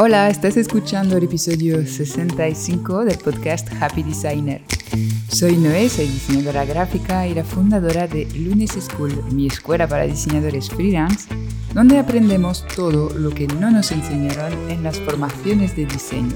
[0.00, 4.62] Hola, estás escuchando el episodio 65 del podcast Happy Designer.
[5.28, 10.70] Soy Noé, soy diseñadora gráfica y la fundadora de Lunes School, mi escuela para diseñadores
[10.70, 11.28] freelance,
[11.74, 16.34] donde aprendemos todo lo que no nos enseñaron en las formaciones de diseño.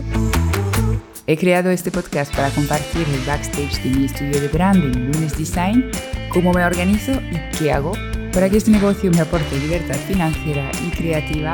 [1.26, 5.90] He creado este podcast para compartir el backstage de mi estudio de branding Lunes Design,
[6.32, 7.92] cómo me organizo y qué hago
[8.32, 11.52] para que este negocio me aporte libertad financiera y creativa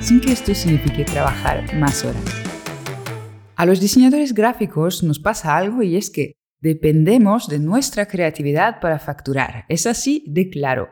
[0.00, 2.24] sin que esto signifique trabajar más horas.
[3.54, 8.98] A los diseñadores gráficos nos pasa algo y es que dependemos de nuestra creatividad para
[8.98, 9.64] facturar.
[9.68, 10.88] Es así de claro.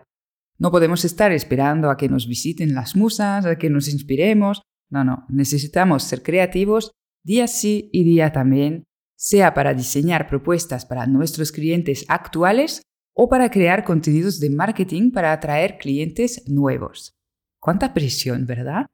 [0.59, 4.63] No podemos estar esperando a que nos visiten las musas, a que nos inspiremos.
[4.89, 6.93] No, no, necesitamos ser creativos
[7.25, 8.85] día sí y día también,
[9.17, 12.83] sea para diseñar propuestas para nuestros clientes actuales
[13.15, 17.15] o para crear contenidos de marketing para atraer clientes nuevos.
[17.61, 18.87] ¿Cuánta presión, verdad?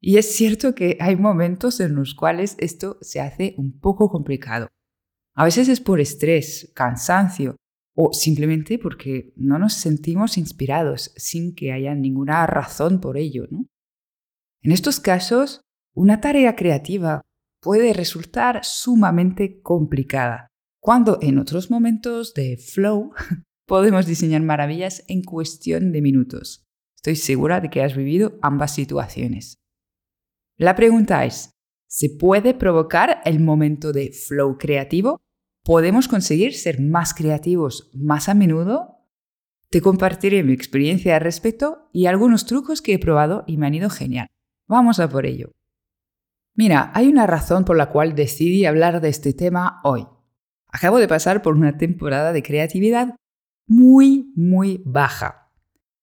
[0.00, 4.68] Y es cierto que hay momentos en los cuales esto se hace un poco complicado.
[5.34, 7.56] A veces es por estrés, cansancio
[7.96, 13.48] o simplemente porque no nos sentimos inspirados sin que haya ninguna razón por ello.
[14.62, 15.62] En estos casos,
[15.94, 17.22] una tarea creativa
[17.60, 20.48] puede resultar sumamente complicada,
[20.80, 23.12] cuando en otros momentos de flow
[23.68, 26.66] podemos diseñar maravillas en cuestión de minutos.
[26.96, 29.58] Estoy segura de que has vivido ambas situaciones.
[30.56, 31.52] La pregunta es,
[31.86, 35.20] ¿se puede provocar el momento de flow creativo?
[35.62, 39.06] ¿Podemos conseguir ser más creativos más a menudo?
[39.70, 43.74] Te compartiré mi experiencia al respecto y algunos trucos que he probado y me han
[43.74, 44.28] ido genial.
[44.66, 45.52] Vamos a por ello.
[46.54, 50.06] Mira, hay una razón por la cual decidí hablar de este tema hoy.
[50.68, 53.14] Acabo de pasar por una temporada de creatividad
[53.68, 55.52] muy, muy baja.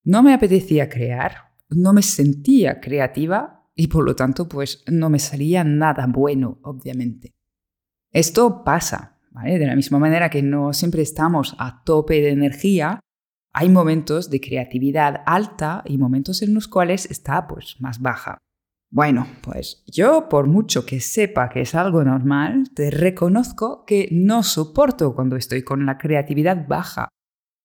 [0.04, 5.20] No me apetecía crear, no me sentía creativa y por lo tanto pues no me
[5.20, 7.34] salía nada bueno, obviamente.
[8.12, 9.60] Esto pasa, ¿vale?
[9.60, 13.00] De la misma manera que no siempre estamos a tope de energía,
[13.52, 18.38] hay momentos de creatividad alta y momentos en los cuales está pues más baja.
[18.92, 24.44] Bueno, pues yo por mucho que sepa que es algo normal, te reconozco que no
[24.44, 27.10] soporto cuando estoy con la creatividad baja.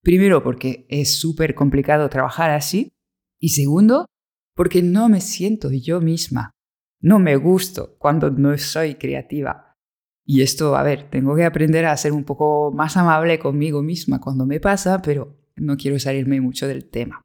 [0.02, 2.92] Primero porque es súper complicado trabajar así
[3.38, 4.06] y segundo
[4.54, 6.52] porque no me siento yo misma.
[7.00, 9.74] No me gusto cuando no soy creativa.
[10.24, 14.20] Y esto, a ver, tengo que aprender a ser un poco más amable conmigo misma
[14.20, 17.22] cuando me pasa, pero no quiero salirme mucho del tema.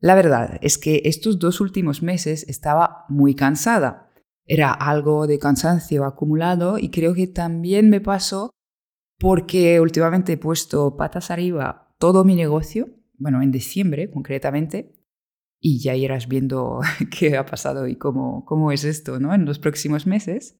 [0.00, 4.12] La verdad es que estos dos últimos meses estaba muy cansada.
[4.46, 8.50] Era algo de cansancio acumulado y creo que también me pasó
[9.18, 12.88] porque últimamente he puesto patas arriba todo mi negocio,
[13.18, 14.94] bueno, en diciembre concretamente,
[15.60, 16.80] y ya irás viendo
[17.18, 19.34] qué ha pasado y cómo, cómo es esto ¿no?
[19.34, 20.56] en los próximos meses.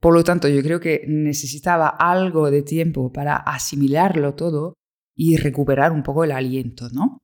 [0.00, 4.74] Por lo tanto, yo creo que necesitaba algo de tiempo para asimilarlo todo
[5.16, 7.18] y recuperar un poco el aliento, ¿no?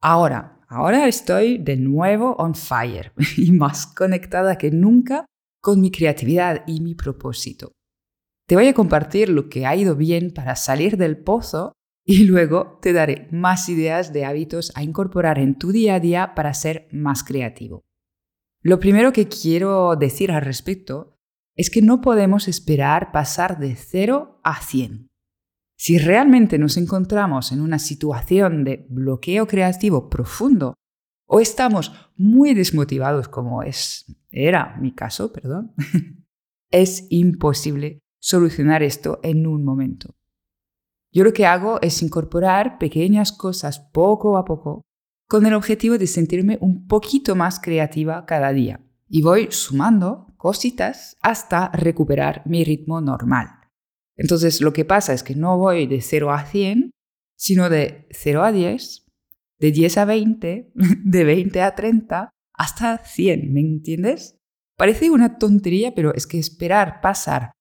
[0.00, 5.26] Ahora, ahora estoy de nuevo on fire y más conectada que nunca
[5.60, 7.72] con mi creatividad y mi propósito.
[8.46, 11.72] Te voy a compartir lo que ha ido bien para salir del pozo
[12.04, 16.34] y luego te daré más ideas de hábitos a incorporar en tu día a día
[16.34, 17.84] para ser más creativo.
[18.60, 21.18] Lo primero que quiero decir al respecto
[21.56, 25.08] es que no podemos esperar pasar de 0 a 100.
[25.76, 30.74] Si realmente nos encontramos en una situación de bloqueo creativo profundo
[31.26, 35.74] o estamos muy desmotivados como es era mi caso, perdón,
[36.70, 40.14] es imposible solucionar esto en un momento.
[41.14, 44.82] Yo lo que hago es incorporar pequeñas cosas poco a poco
[45.28, 48.84] con el objetivo de sentirme un poquito más creativa cada día.
[49.08, 53.46] Y voy sumando cositas hasta recuperar mi ritmo normal.
[54.16, 56.90] Entonces lo que pasa es que no voy de 0 a 100,
[57.36, 59.06] sino de 0 a 10,
[59.60, 60.72] de 10 a 20,
[61.04, 64.40] de 20 a 30, hasta 100, ¿me entiendes?
[64.76, 67.52] Parece una tontería, pero es que esperar pasar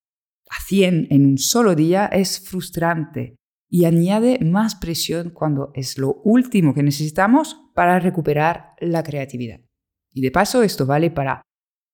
[0.49, 3.35] a 100 en un solo día es frustrante
[3.73, 9.61] y añade más presión cuando es lo último que necesitamos para recuperar la creatividad.
[10.11, 11.41] Y de paso, esto vale para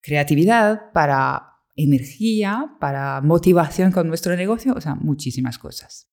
[0.04, 6.10] creatividad, para energía, para motivación con nuestro negocio, o sea, muchísimas cosas.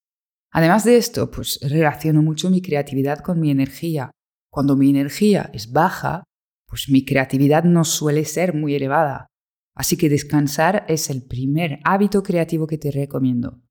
[0.51, 4.11] Además de esto, pues relaciono mucho mi creatividad con mi energía.
[4.49, 6.23] Cuando mi energía es baja,
[6.65, 9.27] pues mi creatividad no suele ser muy elevada.
[9.75, 13.66] Así que descansar es el primer hábito creativo que te recomiendo.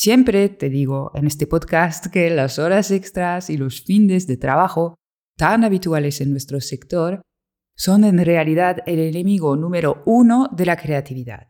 [0.00, 4.94] Siempre te digo en este podcast que las horas extras y los fines de trabajo
[5.36, 7.20] tan habituales en nuestro sector
[7.76, 11.48] son en realidad el enemigo número uno de la creatividad.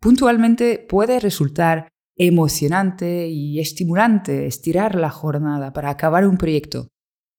[0.00, 6.86] Puntualmente puede resultar emocionante y estimulante estirar la jornada para acabar un proyecto,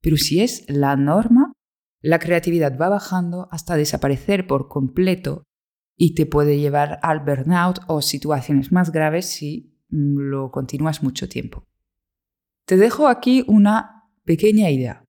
[0.01, 1.53] pero si es la norma,
[2.01, 5.45] la creatividad va bajando hasta desaparecer por completo
[5.97, 11.67] y te puede llevar al burnout o situaciones más graves si lo continúas mucho tiempo.
[12.65, 15.05] Te dejo aquí una pequeña idea.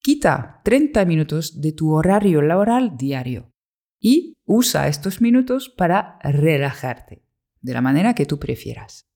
[0.00, 3.52] Quita 30 minutos de tu horario laboral diario
[4.00, 7.24] y usa estos minutos para relajarte,
[7.60, 9.06] de la manera que tú prefieras.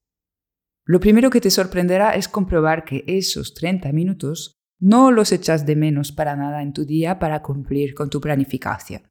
[0.84, 5.76] Lo primero que te sorprenderá es comprobar que esos 30 minutos no los echas de
[5.76, 9.10] menos para nada en tu día para cumplir con tu planificación.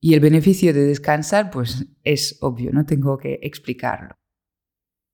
[0.00, 4.16] Y el beneficio de descansar, pues es obvio, no tengo que explicarlo.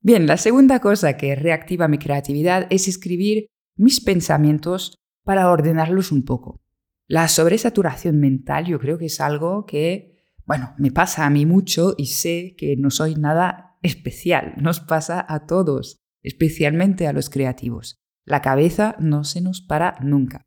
[0.06, 4.94] Bien, la segunda cosa que reactiva mi creatividad es escribir mis pensamientos
[5.24, 6.62] para ordenarlos un poco.
[7.08, 10.14] La sobresaturación mental yo creo que es algo que,
[10.44, 15.26] bueno, me pasa a mí mucho y sé que no soy nada especial, nos pasa
[15.28, 17.96] a todos, especialmente a los creativos.
[18.24, 20.46] La cabeza no se nos para nunca.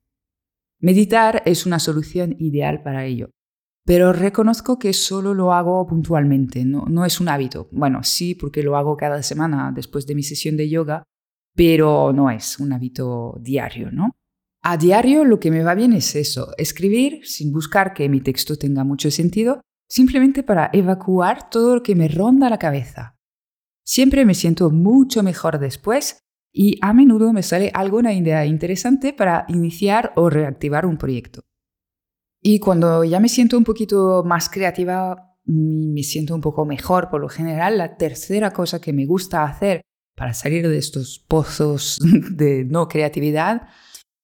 [0.80, 3.32] Meditar es una solución ideal para ello.
[3.90, 7.68] Pero reconozco que solo lo hago puntualmente, no, es un hábito.
[7.72, 11.02] Bueno, sí, porque lo hago cada semana después de mi sesión de yoga,
[11.56, 14.12] pero no es un hábito diario, ¿no?
[14.62, 18.58] A diario lo que me va bien es eso, escribir sin buscar que mi texto
[18.58, 23.16] tenga mucho sentido, simplemente para evacuar todo lo que me ronda la cabeza.
[23.84, 26.20] Siempre me siento mucho mejor después
[26.54, 31.42] y a menudo me sale alguna idea interesante para iniciar o reactivar un proyecto.
[32.42, 37.10] Y cuando ya me siento un poquito más creativa, mm, me siento un poco mejor.
[37.10, 39.82] Por lo general, la tercera cosa que me gusta hacer
[40.16, 41.98] para salir de estos pozos
[42.32, 43.68] de no creatividad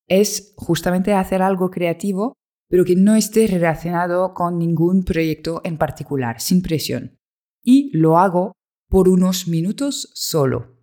[0.08, 2.34] es justamente hacer algo creativo,
[2.70, 7.18] pero que no esté relacionado con ningún proyecto en particular, sin presión.
[7.64, 8.54] Y lo hago
[8.90, 10.76] por unos minutos solo.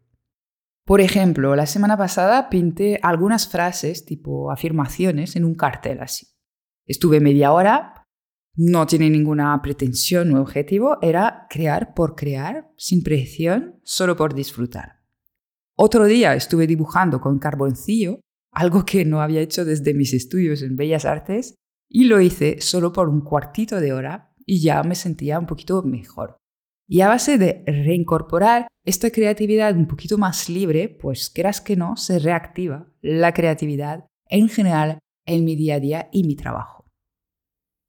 [0.85, 6.32] Por ejemplo, la semana pasada pinté algunas frases tipo afirmaciones en un cartel así.
[6.87, 8.07] Estuve media hora,
[8.55, 15.01] no tiene ninguna pretensión o objetivo, era crear por crear, sin presión, solo por disfrutar.
[15.77, 18.21] Otro día estuve dibujando con carboncillo,
[18.53, 21.55] algo que no había hecho desde mis estudios en Bellas Artes,
[21.89, 25.83] y lo hice solo por un cuartito de hora y ya me sentía un poquito
[25.83, 26.37] mejor.
[26.89, 31.97] Y a base de reincorporar esta creatividad un poquito más libre, pues quieras que no,
[31.97, 36.85] se reactiva la creatividad en general en mi día a día y mi trabajo.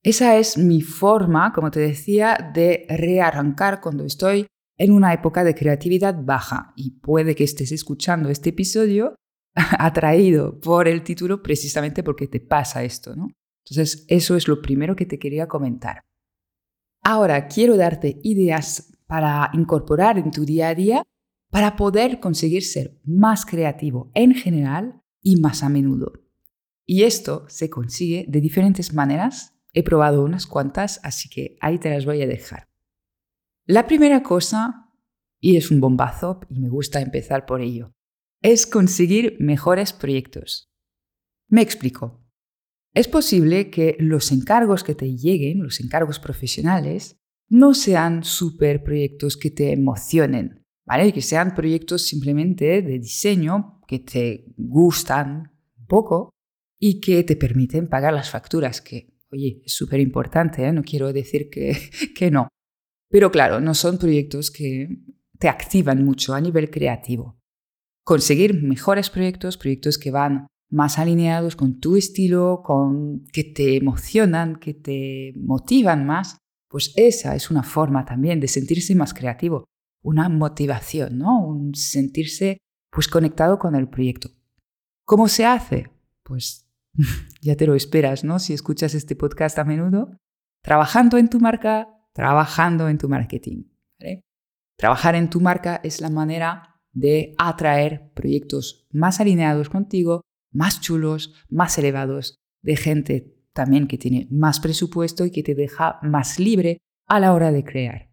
[0.03, 4.47] Esa es mi forma, como te decía, de rearrancar cuando estoy
[4.77, 9.15] en una época de creatividad baja y puede que estés escuchando este episodio
[9.55, 13.29] atraído por el título precisamente porque te pasa esto, ¿no?
[13.65, 16.01] Entonces, eso es lo primero que te quería comentar.
[17.01, 21.03] Ahora quiero darte ideas para incorporar en tu día a día
[21.49, 26.22] para poder conseguir ser más creativo en general y más a menudo.
[26.85, 29.55] Y esto se consigue de diferentes maneras.
[29.73, 32.67] He probado unas cuantas, así que ahí te las voy a dejar.
[33.65, 34.89] La primera cosa,
[35.39, 37.93] y es un bombazo, y me gusta empezar por ello,
[38.41, 40.69] es conseguir mejores proyectos.
[41.47, 42.21] Me explico.
[42.93, 47.17] Es posible que los encargos que te lleguen, los encargos profesionales,
[47.49, 51.13] no sean super proyectos que te emocionen, ¿vale?
[51.13, 56.29] Que sean proyectos simplemente de diseño que te gustan un poco,
[56.85, 60.73] y que te permiten pagar las facturas, que, oye, es súper importante, ¿eh?
[60.73, 61.77] no quiero decir que,
[62.13, 62.49] que no.
[63.09, 64.89] Pero claro, no son proyectos que
[65.39, 67.39] te activan mucho a nivel creativo.
[68.03, 74.57] Conseguir mejores proyectos, proyectos que van más alineados con tu estilo, con que te emocionan,
[74.57, 76.37] que te motivan más,
[76.67, 79.63] pues esa es una forma también de sentirse más creativo,
[80.03, 81.45] una motivación, ¿no?
[81.47, 82.57] Un sentirse
[82.91, 84.31] pues conectado con el proyecto.
[85.05, 85.89] ¿Cómo se hace?
[86.23, 86.63] Pues
[87.41, 88.39] ya te lo esperas, ¿no?
[88.39, 90.17] Si escuchas este podcast a menudo,
[90.61, 93.63] trabajando en tu marca, trabajando en tu marketing.
[94.77, 100.21] Trabajar en tu marca es la manera de atraer proyectos más alineados contigo,
[100.51, 105.99] más chulos, más elevados, de gente también que tiene más presupuesto y que te deja
[106.01, 108.09] más libre a la hora de crear.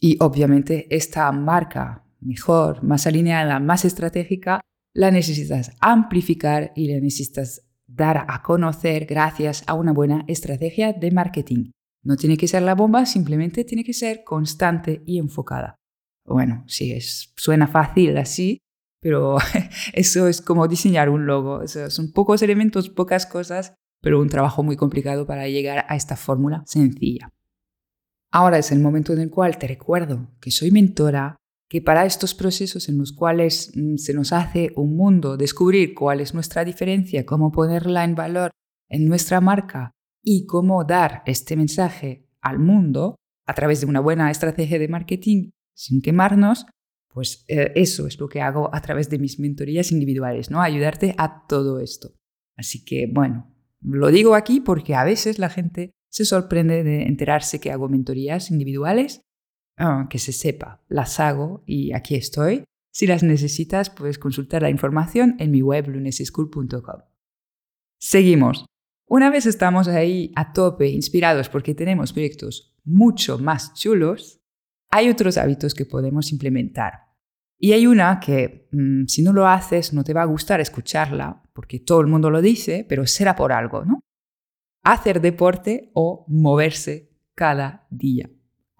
[0.00, 4.60] Y obviamente esta marca mejor, más alineada, más estratégica,
[4.94, 11.10] la necesitas amplificar y la necesitas dar a conocer gracias a una buena estrategia de
[11.10, 11.70] marketing.
[12.04, 15.76] No tiene que ser la bomba, simplemente tiene que ser constante y enfocada.
[16.24, 18.58] Bueno, sí, es, suena fácil así,
[19.00, 19.36] pero
[19.92, 21.66] eso es como diseñar un logo.
[21.66, 26.62] son pocos elementos, pocas cosas, pero un trabajo muy complicado para llegar a esta fórmula
[26.66, 27.30] sencilla.
[28.32, 31.36] Ahora es el momento en el cual te recuerdo que soy mentora,
[31.72, 36.20] que para estos procesos en los cuales mm, se nos hace un mundo, descubrir cuál
[36.20, 38.50] es nuestra diferencia, cómo ponerla en valor
[38.90, 39.90] en nuestra marca
[40.22, 45.48] y cómo dar este mensaje al mundo a través de una buena estrategia de marketing
[45.74, 46.66] sin quemarnos,
[47.08, 50.60] pues eh, eso es lo que hago a través de mis mentorías individuales, ¿no?
[50.60, 52.12] Ayudarte a todo esto.
[52.54, 53.50] Así que, bueno,
[53.80, 58.50] lo digo aquí porque a veces la gente se sorprende de enterarse que hago mentorías
[58.50, 59.22] individuales,
[59.78, 62.64] ah, que se sepa, las hago y aquí estoy.
[62.92, 67.00] Si las necesitas, puedes consultar la información en mi web luneseschool.com.
[67.98, 68.66] Seguimos.
[69.08, 74.40] Una vez estamos ahí a tope, inspirados porque tenemos proyectos mucho más chulos,
[74.90, 77.12] hay otros hábitos que podemos implementar.
[77.58, 81.42] Y hay una que mm, si no lo haces no te va a gustar escucharla,
[81.52, 84.00] porque todo el mundo lo dice, pero será por algo, ¿no?
[84.82, 88.28] Hacer deporte o moverse cada día.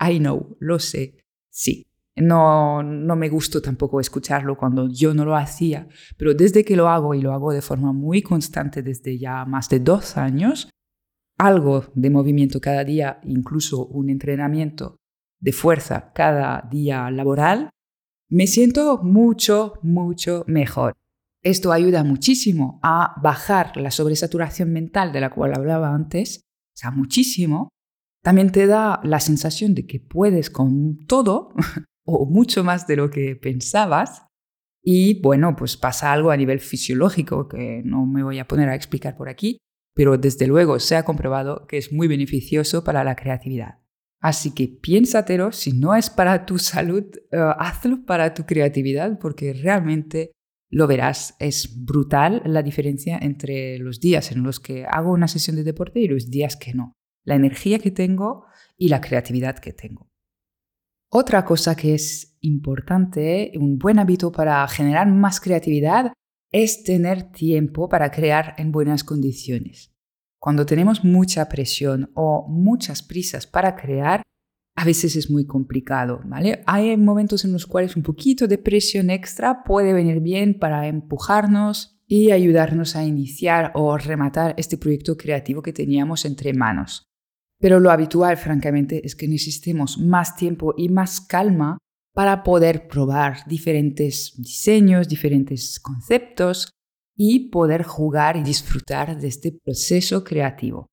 [0.03, 1.17] I know, lo sé,
[1.51, 1.87] sí.
[2.15, 6.89] No, no me gustó tampoco escucharlo cuando yo no lo hacía, pero desde que lo
[6.89, 10.69] hago y lo hago de forma muy constante desde ya más de dos años,
[11.39, 14.97] algo de movimiento cada día, incluso un entrenamiento
[15.41, 17.71] de fuerza cada día laboral,
[18.29, 20.95] me siento mucho, mucho mejor.
[21.43, 26.43] Esto ayuda muchísimo a bajar la sobresaturación mental de la cual hablaba antes,
[26.75, 27.69] o sea, muchísimo.
[28.23, 31.53] También te da la sensación de que puedes con todo
[32.07, 34.27] o mucho más de lo que pensabas.
[34.85, 38.75] Y bueno, pues pasa algo a nivel fisiológico que no me voy a poner a
[38.75, 39.59] explicar por aquí,
[39.95, 43.79] pero desde luego se ha comprobado que es muy beneficioso para la creatividad.
[44.21, 49.53] Así que piénsatelo, si no es para tu salud, eh, hazlo para tu creatividad porque
[49.53, 50.31] realmente
[50.71, 51.35] lo verás.
[51.41, 56.01] Es brutal la diferencia entre los días en los que hago una sesión de deporte
[56.01, 56.95] y los días que no.
[57.25, 60.11] La energía que tengo y la creatividad que tengo.
[61.11, 66.13] Otra cosa que es importante, un buen hábito para generar más creatividad,
[66.51, 69.93] es tener tiempo para crear en buenas condiciones.
[70.39, 74.23] Cuando tenemos mucha presión o muchas prisas para crear,
[74.75, 76.63] a veces es muy complicado, ¿vale?
[76.67, 82.01] Hay momentos en los cuales un poquito de presión extra puede venir bien para empujarnos
[82.07, 87.12] y ayudarnos a iniciar o rematar este proyecto creativo que teníamos entre manos.
[87.63, 91.79] Pero lo habitual, francamente, es que necesitemos más tiempo y más calma
[92.13, 96.73] para poder probar diferentes diseños, diferentes conceptos
[97.17, 100.89] y poder jugar y disfrutar de este proceso creativo.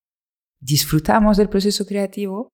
[0.60, 2.50] Disfrutamos del proceso creativo,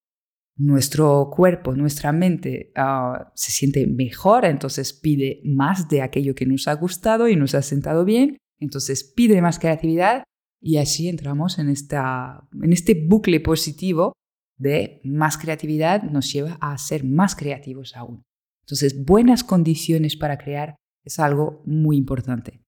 [0.56, 6.68] nuestro cuerpo, nuestra mente ah, se siente mejor, entonces pide más de aquello que nos
[6.68, 10.24] ha gustado y nos ha sentado bien, entonces pide más creatividad
[10.60, 14.12] y así entramos en, esta, en este bucle positivo
[14.58, 18.22] de más creatividad nos lleva a ser más creativos aún.
[18.64, 22.62] Entonces, buenas condiciones para crear es algo muy importante.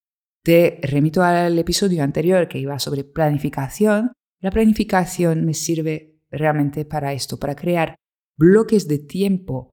[0.44, 4.12] Te remito al episodio anterior que iba sobre planificación.
[4.40, 7.96] La planificación me sirve realmente para esto, para crear
[8.36, 9.70] bloques de tiempo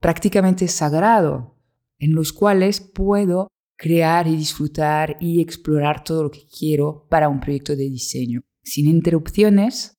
[0.00, 1.56] prácticamente sagrado
[1.98, 3.48] en los cuales puedo
[3.82, 8.86] crear y disfrutar y explorar todo lo que quiero para un proyecto de diseño, sin
[8.86, 9.98] interrupciones,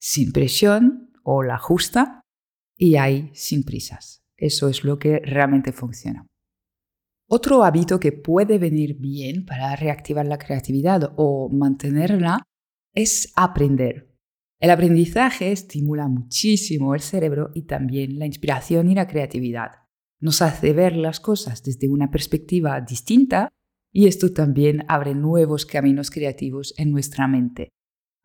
[0.00, 2.22] sin presión o la justa
[2.76, 4.24] y ahí sin prisas.
[4.36, 6.26] Eso es lo que realmente funciona.
[7.28, 12.42] Otro hábito que puede venir bien para reactivar la creatividad o mantenerla
[12.92, 14.12] es aprender.
[14.58, 19.79] El aprendizaje estimula muchísimo el cerebro y también la inspiración y la creatividad.
[20.20, 23.48] Nos hace ver las cosas desde una perspectiva distinta
[23.92, 27.70] y esto también abre nuevos caminos creativos en nuestra mente.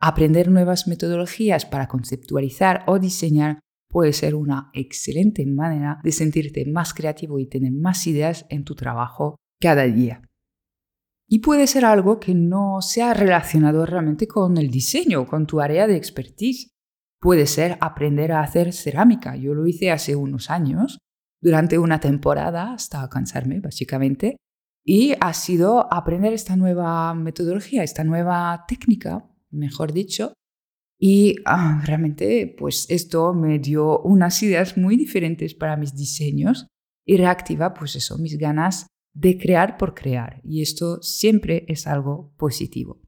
[0.02, 3.60] Aprender nuevas metodologías para conceptualizar o diseñar
[3.90, 8.76] puede ser una excelente manera de sentirte más creativo y tener más ideas en tu
[8.76, 10.22] trabajo cada día.
[11.28, 15.88] Y puede ser algo que no sea relacionado realmente con el diseño, con tu área
[15.88, 16.70] de expertise.
[17.20, 19.36] Puede ser aprender a hacer cerámica.
[19.36, 21.00] Yo lo hice hace unos años,
[21.46, 24.36] durante una temporada, hasta cansarme, básicamente.
[24.84, 30.34] Y ha sido aprender esta nueva metodología, esta nueva técnica, mejor dicho,
[31.00, 36.66] y ah, realmente, pues esto me dio unas ideas muy diferentes para mis diseños
[37.06, 40.42] y reactiva, pues eso, mis ganas de crear por crear.
[40.44, 43.04] Y esto siempre es algo positivo.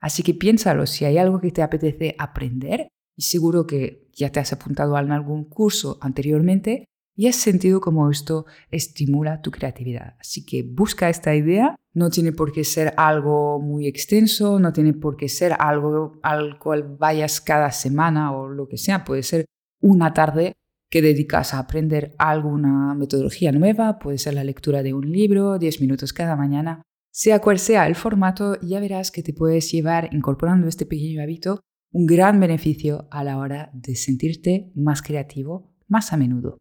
[0.00, 4.38] Así que piénsalo, si hay algo que te apetece aprender, y seguro que ya te
[4.38, 6.84] has apuntado a algún curso anteriormente,
[7.16, 10.14] y has sentido cómo esto estimula tu creatividad.
[10.20, 11.76] Así que busca esta idea.
[11.92, 16.58] No tiene por qué ser algo muy extenso, no tiene por qué ser algo al
[16.58, 19.04] cual vayas cada semana o lo que sea.
[19.04, 19.46] Puede ser
[19.80, 20.54] una tarde
[20.88, 25.80] que dedicas a aprender alguna metodología nueva, puede ser la lectura de un libro, 10
[25.80, 26.82] minutos cada mañana.
[27.12, 31.60] Sea cual sea el formato, ya verás que te puedes llevar incorporando este pequeño hábito
[31.92, 36.58] un gran beneficio a la hora de sentirte más creativo más a menudo.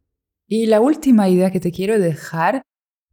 [0.51, 2.63] Y la última idea que te quiero dejar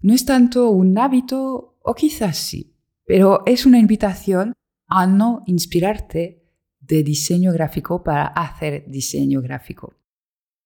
[0.00, 2.74] no es tanto un hábito, o quizás sí,
[3.04, 4.54] pero es una invitación
[4.88, 6.42] a no inspirarte
[6.80, 9.94] de diseño gráfico para hacer diseño gráfico.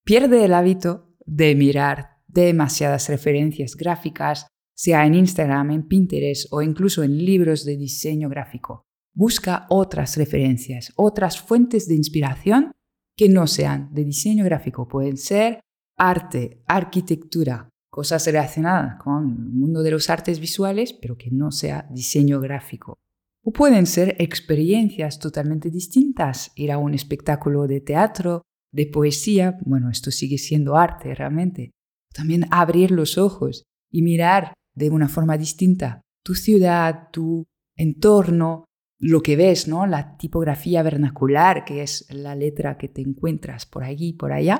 [0.05, 7.03] Pierde el hábito de mirar demasiadas referencias gráficas, sea en Instagram, en Pinterest o incluso
[7.03, 8.85] en libros de diseño gráfico.
[9.13, 12.71] Busca otras referencias, otras fuentes de inspiración
[13.17, 14.87] que no sean de diseño gráfico.
[14.87, 15.61] Pueden ser
[16.01, 21.87] arte, arquitectura, cosas relacionadas con el mundo de los artes visuales, pero que no sea
[21.91, 22.99] diseño gráfico.
[23.43, 28.43] O pueden ser experiencias totalmente distintas, ir a un espectáculo de teatro,
[28.73, 31.73] de poesía, bueno, esto sigue siendo arte realmente.
[32.15, 38.65] También abrir los ojos y mirar de una forma distinta tu ciudad, tu entorno,
[38.99, 39.87] lo que ves, ¿no?
[39.87, 44.59] La tipografía vernacular, que es la letra que te encuentras por allí, por allá.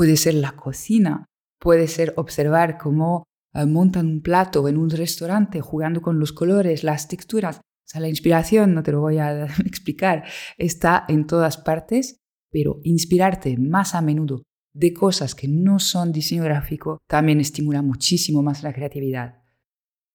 [0.00, 1.26] Puede ser la cocina,
[1.60, 6.82] puede ser observar cómo eh, montan un plato en un restaurante jugando con los colores,
[6.84, 7.58] las texturas.
[7.58, 10.24] O sea, la inspiración, no te lo voy a explicar,
[10.56, 12.16] está en todas partes,
[12.50, 14.42] pero inspirarte más a menudo
[14.72, 19.42] de cosas que no son diseño gráfico también estimula muchísimo más la creatividad.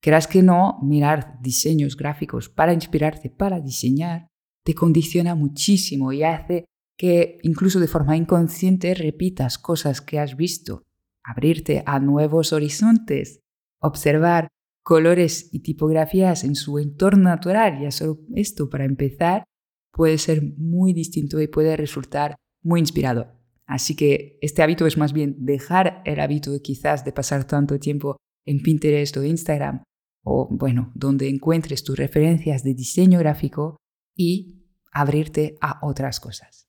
[0.01, 4.29] Querás que no, mirar diseños gráficos para inspirarte, para diseñar,
[4.63, 6.65] te condiciona muchísimo y hace
[6.97, 10.83] que incluso de forma inconsciente repitas cosas que has visto,
[11.23, 13.39] abrirte a nuevos horizontes,
[13.79, 14.49] observar
[14.83, 19.43] colores y tipografías en su entorno natural, ya solo esto para empezar,
[19.91, 23.31] puede ser muy distinto y puede resultar muy inspirado.
[23.65, 28.17] Así que este hábito es más bien dejar el hábito quizás de pasar tanto tiempo
[28.45, 29.83] en Pinterest o Instagram
[30.23, 33.77] o bueno, donde encuentres tus referencias de diseño gráfico
[34.15, 36.64] y abrirte a otras cosas.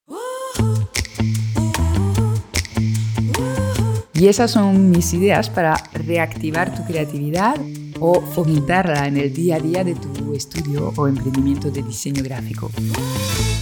[4.15, 7.57] Y esas son mis ideas para reactivar tu creatividad
[8.01, 12.71] o fomentarla en el día a día de tu estudio o emprendimiento de diseño gráfico.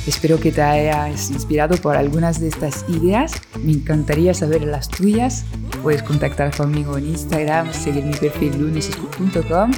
[0.07, 3.33] Espero que te hayas inspirado por algunas de estas ideas.
[3.63, 5.45] Me encantaría saber las tuyas.
[5.83, 9.73] Puedes contactar conmigo en Instagram, seguir mi perfil lunesescu.com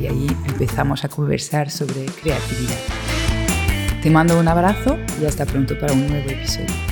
[0.00, 3.09] y ahí empezamos a conversar sobre creatividad.
[4.02, 6.89] Te mando un abrazo y hasta pronto para un nuevo episodio.